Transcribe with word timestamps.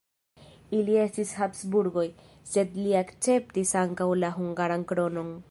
Ili 0.77 0.95
estis 1.01 1.33
Habsburgoj, 1.41 2.07
sed 2.53 2.75
li 2.81 2.97
akceptis 3.03 3.75
ankaŭ 3.87 4.09
la 4.25 4.35
hungaran 4.41 4.89
kronon. 4.95 5.35